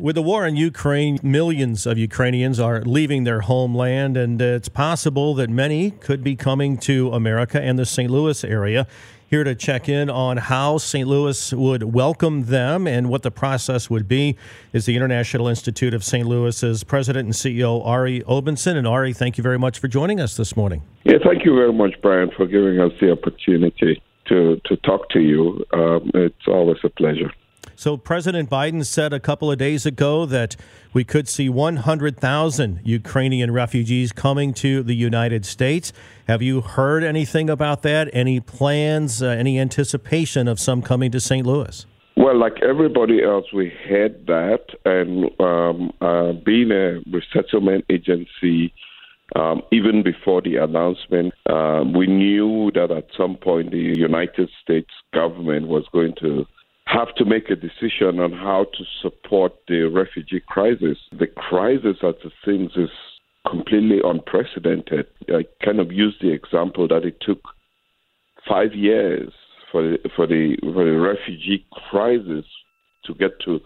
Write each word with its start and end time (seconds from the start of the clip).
With 0.00 0.14
the 0.14 0.22
war 0.22 0.46
in 0.46 0.56
Ukraine, 0.56 1.18
millions 1.22 1.84
of 1.84 1.98
Ukrainians 1.98 2.58
are 2.58 2.80
leaving 2.80 3.24
their 3.24 3.42
homeland, 3.42 4.16
and 4.16 4.40
it's 4.40 4.70
possible 4.70 5.34
that 5.34 5.50
many 5.50 5.90
could 5.90 6.24
be 6.24 6.36
coming 6.36 6.78
to 6.78 7.10
America 7.12 7.60
and 7.60 7.78
the 7.78 7.84
St. 7.84 8.10
Louis 8.10 8.42
area. 8.42 8.86
Here 9.28 9.44
to 9.44 9.54
check 9.54 9.90
in 9.90 10.08
on 10.08 10.38
how 10.38 10.78
St. 10.78 11.06
Louis 11.06 11.52
would 11.52 11.82
welcome 11.82 12.46
them 12.46 12.86
and 12.86 13.10
what 13.10 13.22
the 13.22 13.30
process 13.30 13.90
would 13.90 14.08
be 14.08 14.38
is 14.72 14.86
the 14.86 14.96
International 14.96 15.48
Institute 15.48 15.92
of 15.92 16.02
St. 16.02 16.26
Louis's 16.26 16.82
President 16.82 17.26
and 17.26 17.34
CEO 17.34 17.86
Arrey 17.86 18.24
Obenson. 18.24 18.76
And 18.76 18.86
Arrey, 18.86 19.14
thank 19.14 19.36
you 19.36 19.42
very 19.42 19.58
much 19.58 19.78
for 19.80 19.88
joining 19.88 20.18
us 20.18 20.34
this 20.34 20.56
morning. 20.56 20.82
Yeah, 21.04 21.18
thank 21.22 21.44
you 21.44 21.54
very 21.54 21.74
much, 21.74 21.92
Brian, 22.00 22.30
for 22.34 22.46
giving 22.46 22.80
us 22.80 22.92
the 23.02 23.12
opportunity 23.12 24.02
to, 24.28 24.58
to 24.64 24.76
talk 24.78 25.10
to 25.10 25.20
you. 25.20 25.62
Um, 25.74 26.10
it's 26.14 26.48
always 26.48 26.78
a 26.84 26.88
pleasure. 26.88 27.30
So, 27.80 27.96
President 27.96 28.50
Biden 28.50 28.84
said 28.84 29.14
a 29.14 29.18
couple 29.18 29.50
of 29.50 29.56
days 29.56 29.86
ago 29.86 30.26
that 30.26 30.54
we 30.92 31.02
could 31.02 31.26
see 31.26 31.48
100,000 31.48 32.80
Ukrainian 32.84 33.50
refugees 33.52 34.12
coming 34.12 34.52
to 34.52 34.82
the 34.82 34.94
United 34.94 35.46
States. 35.46 35.90
Have 36.28 36.42
you 36.42 36.60
heard 36.60 37.02
anything 37.02 37.48
about 37.48 37.80
that? 37.84 38.10
Any 38.12 38.38
plans, 38.38 39.22
uh, 39.22 39.28
any 39.28 39.58
anticipation 39.58 40.46
of 40.46 40.60
some 40.60 40.82
coming 40.82 41.10
to 41.12 41.20
St. 41.20 41.46
Louis? 41.46 41.86
Well, 42.18 42.38
like 42.38 42.62
everybody 42.62 43.24
else, 43.24 43.46
we 43.50 43.72
had 43.88 44.26
that, 44.26 44.64
and 44.84 45.30
um, 45.40 45.90
uh, 46.02 46.32
being 46.44 46.70
a 46.72 47.00
resettlement 47.10 47.86
agency, 47.88 48.74
um, 49.36 49.62
even 49.72 50.02
before 50.02 50.42
the 50.42 50.56
announcement, 50.56 51.32
uh, 51.48 51.82
we 51.96 52.06
knew 52.06 52.70
that 52.74 52.90
at 52.90 53.06
some 53.16 53.36
point 53.36 53.70
the 53.70 53.78
United 53.78 54.50
States 54.62 54.90
government 55.14 55.68
was 55.68 55.86
going 55.94 56.12
to 56.20 56.44
have 56.92 57.14
to 57.16 57.24
make 57.24 57.50
a 57.50 57.56
decision 57.56 58.18
on 58.20 58.32
how 58.32 58.66
to 58.76 58.84
support 59.02 59.52
the 59.68 59.82
refugee 59.84 60.42
crisis. 60.46 60.98
The 61.12 61.26
crisis, 61.26 61.96
as 62.02 62.14
it 62.24 62.32
seems, 62.44 62.72
is 62.76 62.90
completely 63.48 63.98
unprecedented. 64.04 65.06
I 65.28 65.44
kind 65.64 65.80
of 65.80 65.92
use 65.92 66.16
the 66.20 66.32
example 66.32 66.88
that 66.88 67.04
it 67.04 67.18
took 67.20 67.40
five 68.48 68.74
years 68.74 69.32
for 69.70 69.82
the, 69.82 69.98
for 70.16 70.26
the 70.26 70.56
for 70.62 70.84
the 70.84 70.98
refugee 70.98 71.64
crisis 71.90 72.44
to 73.04 73.14
get 73.14 73.38
to 73.44 73.60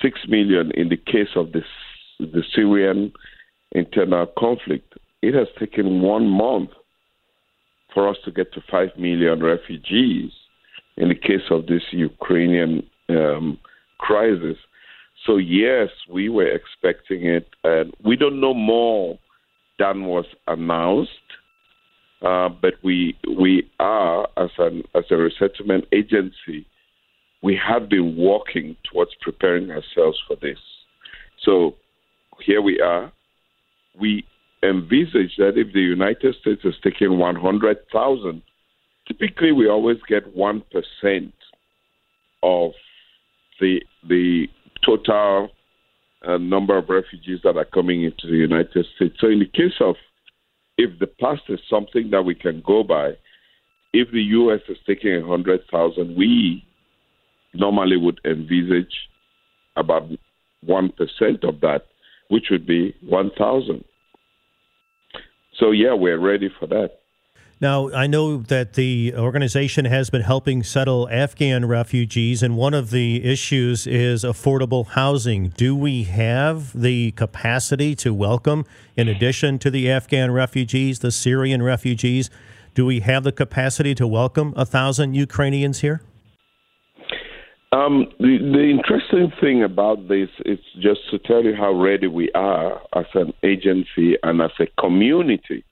six 0.00 0.20
million 0.28 0.70
in 0.74 0.88
the 0.88 0.96
case 0.96 1.34
of 1.36 1.52
this 1.52 1.64
the 2.18 2.42
Syrian 2.54 3.12
internal 3.72 4.26
conflict. 4.38 4.94
It 5.20 5.34
has 5.34 5.48
taken 5.58 6.00
one 6.00 6.28
month 6.28 6.70
for 7.92 8.08
us 8.08 8.16
to 8.24 8.32
get 8.32 8.52
to 8.54 8.60
five 8.70 8.88
million 8.96 9.42
refugees 9.42 10.32
in 10.96 11.08
the 11.08 11.14
case 11.14 11.46
of 11.50 11.66
this 11.66 11.82
Ukrainian 11.90 12.86
um, 13.08 13.58
crisis. 13.98 14.56
So, 15.26 15.36
yes, 15.36 15.88
we 16.10 16.28
were 16.28 16.48
expecting 16.48 17.26
it, 17.26 17.48
and 17.64 17.94
we 18.04 18.16
don't 18.16 18.40
know 18.40 18.54
more 18.54 19.18
than 19.78 20.04
was 20.04 20.26
announced. 20.46 21.10
Uh, 22.22 22.48
but 22.48 22.74
we 22.84 23.16
we 23.36 23.68
are 23.80 24.28
as 24.36 24.50
an 24.58 24.84
as 24.94 25.02
a 25.10 25.16
resettlement 25.16 25.84
agency, 25.92 26.64
we 27.42 27.56
have 27.56 27.88
been 27.88 28.16
working 28.16 28.76
towards 28.84 29.10
preparing 29.20 29.70
ourselves 29.72 30.18
for 30.28 30.36
this. 30.40 30.58
So 31.44 31.74
here 32.40 32.62
we 32.62 32.80
are. 32.80 33.12
We 34.00 34.24
envisage 34.62 35.34
that 35.38 35.54
if 35.56 35.72
the 35.72 35.80
United 35.80 36.36
States 36.40 36.62
is 36.64 36.74
taking 36.84 37.18
100,000 37.18 38.42
typically 39.12 39.52
we 39.52 39.68
always 39.68 39.98
get 40.08 40.34
one 40.34 40.62
percent 40.70 41.32
of 42.42 42.72
the 43.60 43.80
the 44.08 44.46
total 44.84 45.50
uh, 46.26 46.38
number 46.38 46.76
of 46.76 46.88
refugees 46.88 47.40
that 47.44 47.56
are 47.56 47.64
coming 47.64 48.04
into 48.04 48.26
the 48.26 48.36
United 48.36 48.86
States. 48.96 49.14
So 49.20 49.28
in 49.28 49.38
the 49.38 49.46
case 49.46 49.74
of 49.80 49.96
if 50.78 50.98
the 50.98 51.06
past 51.06 51.42
is 51.48 51.60
something 51.68 52.10
that 52.10 52.22
we 52.22 52.34
can 52.34 52.62
go 52.66 52.82
by, 52.82 53.12
if 53.92 54.10
the 54.10 54.22
U.S. 54.22 54.60
is 54.68 54.78
taking 54.86 55.16
a 55.16 55.26
hundred 55.26 55.60
thousand, 55.70 56.16
we 56.16 56.64
normally 57.54 57.96
would 57.96 58.20
envisage 58.24 58.94
about 59.76 60.08
one 60.64 60.90
percent 60.90 61.44
of 61.44 61.60
that, 61.60 61.82
which 62.28 62.46
would 62.50 62.66
be 62.66 62.94
one 63.02 63.30
thousand. 63.38 63.84
So 65.58 65.70
yeah, 65.70 65.92
we're 65.92 66.18
ready 66.18 66.50
for 66.58 66.66
that. 66.68 67.01
Now, 67.62 67.92
I 67.92 68.08
know 68.08 68.38
that 68.38 68.72
the 68.72 69.14
organization 69.16 69.84
has 69.84 70.10
been 70.10 70.22
helping 70.22 70.64
settle 70.64 71.08
Afghan 71.08 71.64
refugees, 71.66 72.42
and 72.42 72.56
one 72.56 72.74
of 72.74 72.90
the 72.90 73.24
issues 73.24 73.86
is 73.86 74.24
affordable 74.24 74.84
housing. 74.84 75.50
Do 75.50 75.76
we 75.76 76.02
have 76.02 76.72
the 76.72 77.12
capacity 77.12 77.94
to 77.94 78.12
welcome, 78.12 78.64
in 78.96 79.06
addition 79.06 79.60
to 79.60 79.70
the 79.70 79.88
Afghan 79.88 80.32
refugees, 80.32 80.98
the 80.98 81.12
Syrian 81.12 81.62
refugees? 81.62 82.30
Do 82.74 82.84
we 82.84 82.98
have 82.98 83.22
the 83.22 83.30
capacity 83.30 83.94
to 83.94 84.08
welcome 84.08 84.54
a 84.56 84.66
thousand 84.66 85.14
Ukrainians 85.14 85.82
here? 85.82 86.02
Um, 87.70 88.08
the, 88.18 88.38
the 88.38 88.70
interesting 88.70 89.32
thing 89.40 89.62
about 89.62 90.08
this 90.08 90.30
is 90.44 90.58
just 90.80 91.08
to 91.12 91.18
tell 91.20 91.44
you 91.44 91.54
how 91.54 91.72
ready 91.80 92.08
we 92.08 92.28
are 92.32 92.82
as 92.96 93.06
an 93.14 93.32
agency 93.44 94.16
and 94.24 94.42
as 94.42 94.50
a 94.58 94.66
community 94.80 95.64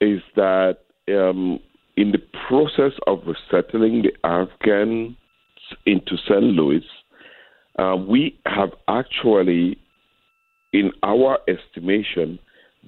is 0.00 0.20
that 0.34 0.78
um, 1.08 1.60
in 1.96 2.12
the 2.12 2.22
process 2.46 2.92
of 3.06 3.20
resettling 3.26 4.02
the 4.02 4.12
Afghans 4.24 5.16
into 5.86 6.16
St. 6.16 6.42
Louis, 6.42 6.84
uh, 7.78 7.96
we 7.96 8.38
have 8.46 8.70
actually, 8.88 9.78
in 10.72 10.92
our 11.02 11.38
estimation, 11.48 12.38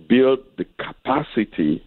built 0.09 0.41
the 0.57 0.67
capacity 0.79 1.83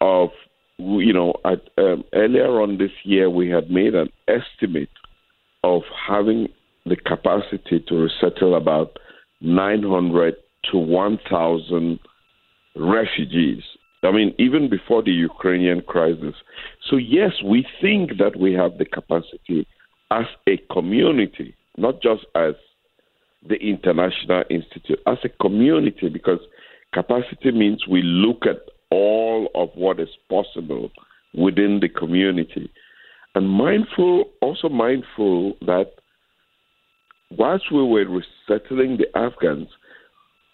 of, 0.00 0.30
you 0.78 1.12
know, 1.12 1.34
at, 1.44 1.60
um, 1.78 2.04
earlier 2.12 2.60
on 2.60 2.78
this 2.78 2.90
year, 3.04 3.28
we 3.30 3.48
had 3.48 3.70
made 3.70 3.94
an 3.94 4.10
estimate 4.28 4.88
of 5.62 5.82
having 6.08 6.48
the 6.86 6.96
capacity 6.96 7.84
to 7.86 7.94
resettle 7.94 8.56
about 8.56 8.98
900 9.40 10.34
to 10.70 10.78
1,000 10.78 11.98
refugees 12.76 13.62
I 14.02 14.10
mean, 14.12 14.34
even 14.38 14.70
before 14.70 15.02
the 15.02 15.12
Ukrainian 15.12 15.82
crisis. 15.82 16.34
So, 16.88 16.96
yes, 16.96 17.32
we 17.44 17.66
think 17.80 18.16
that 18.18 18.36
we 18.36 18.52
have 18.54 18.78
the 18.78 18.86
capacity 18.86 19.66
as 20.10 20.24
a 20.48 20.56
community, 20.72 21.54
not 21.76 22.00
just 22.00 22.24
as 22.34 22.54
the 23.46 23.56
International 23.56 24.44
Institute, 24.48 24.98
as 25.06 25.18
a 25.24 25.28
community, 25.28 26.08
because 26.08 26.40
capacity 26.94 27.52
means 27.52 27.86
we 27.86 28.02
look 28.02 28.46
at 28.46 28.60
all 28.90 29.48
of 29.54 29.68
what 29.74 30.00
is 30.00 30.08
possible 30.28 30.90
within 31.34 31.80
the 31.80 31.88
community. 31.88 32.70
And 33.34 33.48
mindful, 33.48 34.24
also 34.40 34.68
mindful 34.68 35.56
that 35.60 35.92
whilst 37.30 37.70
we 37.70 37.84
were 37.84 38.06
resettling 38.06 38.96
the 38.96 39.06
Afghans, 39.16 39.68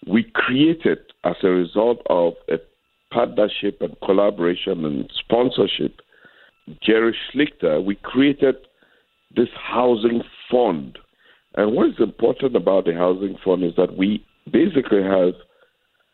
we 0.05 0.23
created, 0.33 0.99
as 1.23 1.35
a 1.43 1.47
result 1.47 2.01
of 2.09 2.33
a 2.49 2.57
partnership 3.11 3.81
and 3.81 3.95
collaboration 4.03 4.85
and 4.85 5.11
sponsorship, 5.19 6.01
Jerry 6.81 7.15
Schlichter, 7.31 7.83
we 7.83 7.95
created 7.95 8.55
this 9.35 9.49
housing 9.55 10.21
fund. 10.51 10.97
And 11.55 11.73
what 11.73 11.87
is 11.89 11.95
important 11.99 12.55
about 12.55 12.85
the 12.85 12.93
housing 12.93 13.37
fund 13.43 13.63
is 13.63 13.73
that 13.77 13.97
we 13.97 14.25
basically 14.51 15.03
have 15.03 15.33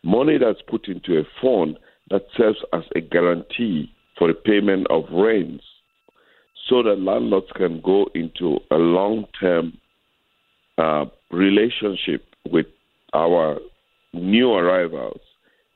money 0.02 0.38
that's 0.38 0.62
put 0.68 0.88
into 0.88 1.18
a 1.18 1.24
fund 1.40 1.78
that 2.10 2.22
serves 2.36 2.58
as 2.72 2.82
a 2.94 3.00
guarantee 3.00 3.90
for 4.18 4.28
the 4.28 4.34
payment 4.34 4.86
of 4.90 5.04
rents 5.10 5.64
so 6.68 6.82
that 6.82 6.98
landlords 6.98 7.46
can 7.56 7.80
go 7.80 8.06
into 8.14 8.58
a 8.70 8.76
long 8.76 9.26
term 9.40 9.76
uh, 10.78 11.04
relationship 11.30 12.24
with 12.50 12.66
our 13.12 13.58
new 14.12 14.52
arrivals 14.52 15.20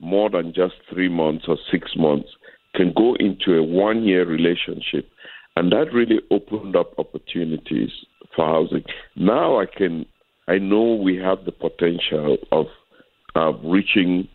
more 0.01 0.31
than 0.31 0.53
just 0.55 0.75
three 0.93 1.09
months 1.09 1.45
or 1.49 1.57
six 1.71 1.93
months 1.97 2.29
can 2.75 2.93
go 2.97 3.15
into 3.19 3.55
a 3.55 3.63
one 3.63 4.05
year 4.05 4.27
relationship. 4.27 5.09
And 5.57 5.73
that 5.73 5.93
really 5.93 6.21
opened 6.31 6.77
up 6.77 6.99
opportunities 6.99 7.91
for 8.35 8.47
housing. 8.47 8.85
Now 9.17 9.61
I 9.61 9.67
can, 9.67 10.07
I 10.47 10.59
know 10.59 10.95
we 10.95 11.17
have 11.17 11.45
the 11.45 11.53
potential 11.53 12.39
of 12.53 12.67
of 13.35 13.61
reaching, 13.63 14.29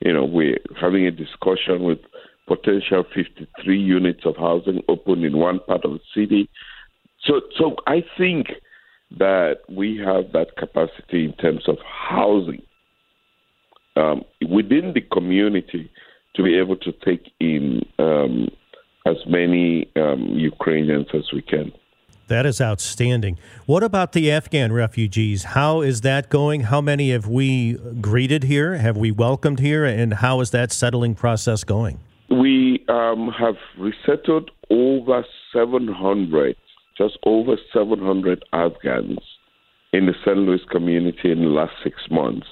you 0.00 0.12
know, 0.12 0.24
we're 0.24 0.58
having 0.80 1.06
a 1.06 1.10
discussion 1.10 1.82
with 1.82 1.98
potential 2.46 3.04
53 3.14 3.78
units 3.78 4.22
of 4.24 4.36
housing 4.36 4.82
open 4.88 5.22
in 5.22 5.36
one 5.36 5.60
part 5.60 5.84
of 5.84 5.92
the 5.92 6.00
city. 6.14 6.48
So, 7.24 7.42
so 7.56 7.76
I 7.86 8.02
think 8.16 8.48
that 9.18 9.58
we 9.68 9.98
have 9.98 10.32
that 10.32 10.56
capacity 10.56 11.24
in 11.26 11.32
terms 11.34 11.68
of 11.68 11.76
housing 11.84 12.62
um, 13.98 14.22
within 14.48 14.92
the 14.94 15.00
community 15.00 15.90
to 16.36 16.42
be 16.42 16.56
able 16.58 16.76
to 16.76 16.92
take 17.04 17.32
in 17.40 17.82
um, 17.98 18.48
as 19.06 19.16
many 19.26 19.90
um, 19.96 20.22
Ukrainians 20.52 21.08
as 21.14 21.24
we 21.32 21.42
can. 21.42 21.72
That 22.28 22.44
is 22.44 22.60
outstanding. 22.60 23.38
What 23.64 23.82
about 23.82 24.12
the 24.12 24.30
Afghan 24.30 24.70
refugees? 24.72 25.44
How 25.44 25.80
is 25.80 26.02
that 26.02 26.28
going? 26.28 26.60
How 26.64 26.82
many 26.82 27.10
have 27.10 27.26
we 27.26 27.74
greeted 28.00 28.44
here? 28.44 28.76
Have 28.76 28.98
we 28.98 29.10
welcomed 29.10 29.60
here? 29.60 29.84
And 29.86 30.14
how 30.14 30.40
is 30.40 30.50
that 30.50 30.70
settling 30.70 31.14
process 31.14 31.64
going? 31.64 31.98
We 32.30 32.84
um, 32.88 33.32
have 33.38 33.56
resettled 33.78 34.50
over 34.68 35.24
700, 35.54 36.54
just 36.98 37.16
over 37.24 37.56
700 37.72 38.44
Afghans 38.52 39.20
in 39.94 40.04
the 40.04 40.14
St. 40.22 40.36
Louis 40.36 40.60
community 40.70 41.32
in 41.32 41.40
the 41.40 41.48
last 41.48 41.72
six 41.82 41.96
months. 42.10 42.46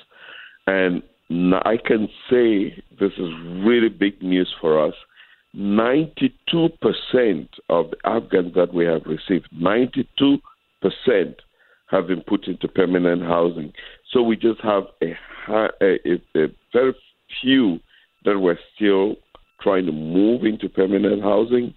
And 0.66 1.02
I 1.31 1.76
can 1.84 2.08
say 2.31 2.82
this 3.00 3.12
is 3.19 3.31
really 3.64 3.88
big 3.88 4.23
news 4.23 4.52
for 4.61 4.84
us. 4.87 4.94
92% 5.56 6.31
of 7.70 7.90
the 7.90 7.96
Afghans 8.05 8.55
that 8.55 8.73
we 8.73 8.84
have 8.84 9.02
received, 9.06 9.49
92% 9.55 10.40
have 11.88 12.06
been 12.06 12.20
put 12.26 12.46
into 12.46 12.69
permanent 12.69 13.23
housing. 13.23 13.73
So 14.12 14.23
we 14.23 14.37
just 14.37 14.61
have 14.61 14.84
a, 15.02 15.14
a, 15.81 16.20
a 16.37 16.46
very 16.73 16.94
few 17.40 17.81
that 18.25 18.38
we're 18.38 18.58
still 18.75 19.17
trying 19.61 19.87
to 19.87 19.93
move 19.93 20.44
into 20.44 20.69
permanent 20.69 21.23
housing, 21.23 21.75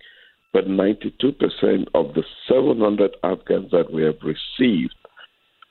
but 0.51 0.65
92% 0.67 1.87
of 1.93 2.13
the 2.13 2.23
700 2.47 3.15
Afghans 3.23 3.71
that 3.71 3.91
we 3.91 4.03
have 4.03 4.17
received 4.23 4.95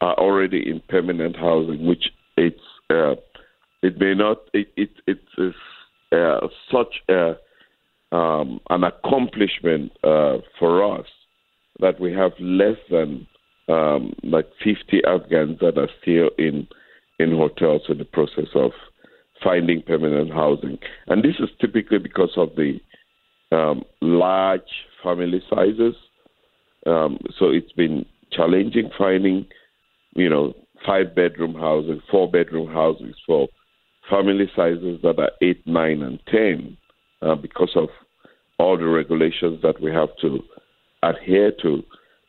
are 0.00 0.14
already 0.14 0.68
in 0.68 0.80
permanent 0.88 1.36
housing, 1.36 1.86
which 1.86 2.04
it's 2.36 2.60
uh, 2.90 3.14
it 3.82 3.98
may 3.98 4.14
not. 4.14 4.38
It 4.52 4.68
it 4.76 4.90
it 5.06 5.20
is 5.38 5.54
uh, 6.12 6.48
such 6.72 7.02
a 7.08 7.36
um, 8.14 8.60
an 8.70 8.84
accomplishment 8.84 9.92
uh, 10.02 10.38
for 10.58 10.98
us 10.98 11.06
that 11.80 12.00
we 12.00 12.12
have 12.12 12.32
less 12.40 12.78
than 12.90 13.26
um, 13.68 14.14
like 14.22 14.48
50 14.64 15.02
Afghans 15.06 15.58
that 15.60 15.78
are 15.78 15.90
still 16.02 16.30
in 16.38 16.66
in 17.18 17.32
hotels 17.32 17.82
in 17.88 17.98
the 17.98 18.04
process 18.04 18.48
of 18.54 18.72
finding 19.42 19.82
permanent 19.82 20.32
housing, 20.32 20.78
and 21.06 21.22
this 21.22 21.36
is 21.38 21.48
typically 21.60 21.98
because 21.98 22.32
of 22.36 22.50
the 22.56 22.80
um, 23.52 23.84
large 24.00 24.86
family 25.02 25.42
sizes. 25.48 25.94
Um, 26.86 27.18
so 27.38 27.50
it's 27.50 27.72
been 27.72 28.04
challenging 28.32 28.90
finding, 28.96 29.46
you 30.14 30.28
know, 30.28 30.54
five 30.86 31.14
bedroom 31.14 31.54
houses, 31.54 32.00
four 32.10 32.30
bedroom 32.30 32.72
houses 32.72 33.14
for 33.26 33.48
family 34.10 34.50
sizes 34.54 35.00
that 35.02 35.18
are 35.18 35.30
8, 35.42 35.66
9, 35.66 36.02
and 36.02 36.20
10 36.30 36.76
uh, 37.22 37.34
because 37.34 37.72
of 37.76 37.88
all 38.58 38.76
the 38.76 38.86
regulations 38.86 39.60
that 39.62 39.80
we 39.80 39.92
have 39.92 40.08
to 40.20 40.40
adhere 41.02 41.52
to. 41.62 41.82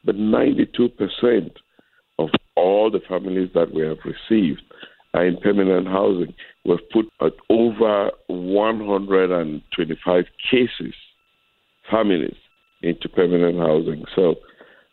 But 0.06 0.16
92% 0.16 1.52
of 2.20 2.30
all 2.56 2.92
the 2.92 3.02
families 3.08 3.50
that 3.54 3.74
we 3.74 3.82
have 3.84 3.98
received 4.06 4.62
are 5.14 5.26
in 5.26 5.38
permanent 5.38 5.88
housing. 5.88 6.34
We've 6.66 6.78
put 6.92 7.06
over 7.50 8.12
125 8.28 10.26
cases, 10.52 10.94
families, 11.90 12.36
into 12.82 13.10
permanent 13.10 13.58
housing. 13.58 14.06
So 14.16 14.36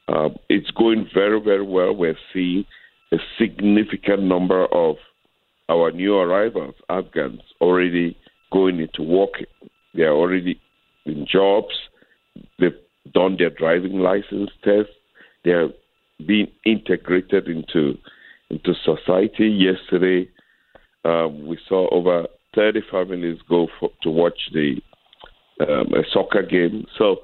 uh, 0.08 0.30
it's 0.48 0.70
going 0.72 1.08
very, 1.12 1.40
very 1.40 1.62
well. 1.62 1.94
We're 1.94 2.18
seeing 2.32 2.64
a 3.12 3.18
significant 3.38 4.22
number 4.22 4.66
of 4.66 4.96
our 5.68 5.90
new 5.90 6.16
arrivals, 6.16 6.74
Afghans, 6.88 7.42
already 7.60 8.16
going 8.52 8.80
into 8.80 9.02
work. 9.02 9.42
They 9.94 10.02
are 10.02 10.14
already 10.14 10.60
in 11.04 11.26
jobs. 11.30 11.74
They've 12.58 12.72
done 13.12 13.36
their 13.38 13.50
driving 13.50 13.98
license 13.98 14.50
test. 14.62 14.90
They 15.44 15.52
are 15.52 15.68
being 16.26 16.48
integrated 16.64 17.48
into 17.48 17.98
into 18.50 18.74
society. 18.84 19.48
Yesterday, 19.48 20.28
um, 21.04 21.46
we 21.46 21.58
saw 21.68 21.88
over 21.90 22.26
30 22.54 22.80
families 22.90 23.38
go 23.48 23.68
for, 23.78 23.90
to 24.02 24.10
watch 24.10 24.38
the 24.52 24.76
um, 25.60 25.92
a 25.94 26.02
soccer 26.12 26.42
game. 26.42 26.86
So, 26.98 27.16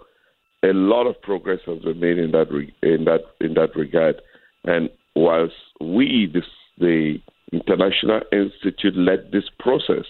a 0.65 0.73
lot 0.73 1.07
of 1.07 1.21
progress 1.23 1.61
has 1.67 1.81
been 1.81 2.01
made 2.01 2.19
in 2.19 2.33
that 2.33 2.51
re- 2.51 2.75
in 2.83 3.05
that 3.05 3.21
in 3.41 3.55
that 3.55 3.75
regard. 3.77 4.17
And 4.65 4.89
whilst 5.15 5.55
we, 5.81 6.31
this, 6.33 6.45
the 6.79 7.19
International 7.53 8.21
Institute 8.33 8.97
led 8.97 9.31
this 9.31 9.45
process, 9.59 10.07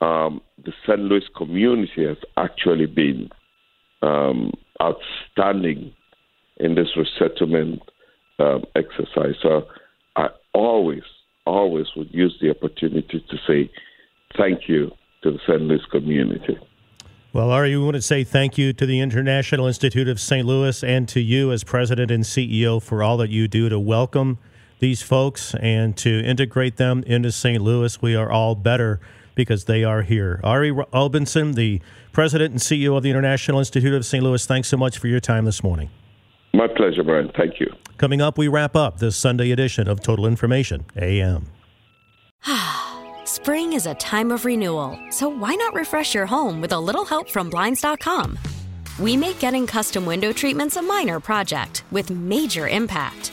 um, 0.00 0.40
the 0.64 0.72
St. 0.86 1.00
Louis 1.00 1.24
community 1.36 2.06
has 2.06 2.18
actually 2.36 2.86
been 2.86 3.30
um, 4.02 4.52
outstanding 4.82 5.92
in 6.58 6.74
this 6.74 6.88
resettlement 6.96 7.80
um, 8.38 8.64
exercise. 8.76 9.34
So 9.42 9.66
I 10.16 10.28
always, 10.52 11.02
always 11.46 11.86
would 11.96 12.12
use 12.12 12.36
the 12.40 12.50
opportunity 12.50 13.24
to 13.28 13.36
say 13.46 13.70
thank 14.36 14.68
you 14.68 14.90
to 15.22 15.30
the 15.32 15.38
St. 15.46 15.62
Louis 15.62 15.80
community. 15.90 16.58
Well, 17.32 17.48
Arrey, 17.48 17.70
we 17.70 17.78
want 17.78 17.96
to 17.96 18.02
say 18.02 18.22
thank 18.22 18.56
you 18.58 18.72
to 18.74 18.86
the 18.86 19.00
International 19.00 19.66
Institute 19.66 20.08
of 20.08 20.20
St. 20.20 20.46
Louis 20.46 20.84
and 20.84 21.08
to 21.08 21.20
you 21.20 21.50
as 21.50 21.64
president 21.64 22.10
and 22.10 22.22
CEO 22.22 22.80
for 22.80 23.02
all 23.02 23.16
that 23.16 23.30
you 23.30 23.48
do 23.48 23.68
to 23.68 23.78
welcome 23.78 24.38
these 24.84 25.00
folks 25.00 25.54
and 25.60 25.96
to 25.96 26.22
integrate 26.24 26.76
them 26.76 27.02
into 27.06 27.32
St. 27.32 27.62
Louis. 27.62 28.02
We 28.02 28.14
are 28.14 28.30
all 28.30 28.54
better 28.54 29.00
because 29.34 29.64
they 29.64 29.82
are 29.82 30.02
here. 30.02 30.42
Arrey 30.44 30.72
Obenson, 30.92 31.54
the 31.54 31.80
president 32.12 32.50
and 32.50 32.60
CEO 32.60 32.94
of 32.94 33.02
the 33.02 33.08
International 33.08 33.58
Institute 33.58 33.94
of 33.94 34.04
St. 34.04 34.22
Louis, 34.22 34.44
thanks 34.44 34.68
so 34.68 34.76
much 34.76 34.98
for 34.98 35.08
your 35.08 35.20
time 35.20 35.46
this 35.46 35.62
morning. 35.62 35.88
My 36.52 36.66
pleasure, 36.66 37.02
Brian. 37.02 37.32
Thank 37.34 37.60
you. 37.60 37.72
Coming 37.96 38.20
up, 38.20 38.36
we 38.36 38.46
wrap 38.46 38.76
up 38.76 38.98
this 38.98 39.16
Sunday 39.16 39.52
edition 39.52 39.88
of 39.88 40.02
Total 40.02 40.26
Information 40.26 40.84
AM. 40.98 41.46
Spring 43.24 43.72
is 43.72 43.86
a 43.86 43.94
time 43.94 44.30
of 44.30 44.44
renewal, 44.44 44.98
so 45.08 45.30
why 45.30 45.54
not 45.54 45.72
refresh 45.72 46.14
your 46.14 46.26
home 46.26 46.60
with 46.60 46.72
a 46.72 46.78
little 46.78 47.06
help 47.06 47.30
from 47.30 47.48
Blinds.com? 47.48 48.38
We 48.98 49.16
make 49.16 49.38
getting 49.38 49.66
custom 49.66 50.04
window 50.04 50.30
treatments 50.30 50.76
a 50.76 50.82
minor 50.82 51.20
project 51.20 51.84
with 51.90 52.10
major 52.10 52.68
impact. 52.68 53.32